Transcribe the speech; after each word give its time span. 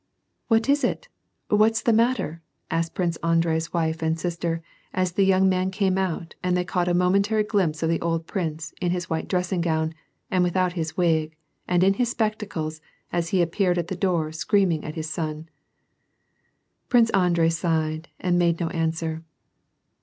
"What 0.47 0.67
is 0.67 0.83
it? 0.83 1.09
what's 1.49 1.83
the 1.83 1.93
matter?" 1.93 2.41
asked 2.71 2.95
Prince 2.95 3.17
Andrei's 3.17 3.71
wife 3.71 4.01
and 4.01 4.19
sister, 4.19 4.63
as 4.95 5.11
the 5.11 5.23
young 5.27 5.47
man 5.47 5.69
came 5.69 5.95
out, 5.95 6.33
and 6.41 6.57
they 6.57 6.65
caught 6.65 6.87
a 6.87 6.95
momentary 6.95 7.43
glimpse 7.43 7.83
of 7.83 7.89
the 7.89 8.01
old 8.01 8.25
prince, 8.25 8.73
in 8.81 8.89
his 8.89 9.11
white 9.11 9.27
dressing 9.27 9.61
gown, 9.61 9.93
and 10.31 10.43
without 10.43 10.73
his 10.73 10.97
wig, 10.97 11.35
and 11.67 11.83
in 11.83 11.93
his 11.93 12.09
spectacles, 12.09 12.81
as 13.13 13.29
he 13.29 13.43
appeared 13.43 13.77
at 13.77 13.89
the 13.89 13.95
door, 13.95 14.31
screaming 14.31 14.83
at 14.83 14.95
his 14.95 15.07
son. 15.07 15.49
Prince 16.89 17.11
Andrei 17.11 17.49
sighed, 17.49 18.09
and 18.19 18.39
made 18.39 18.59
no 18.59 18.69
answer. 18.69 19.23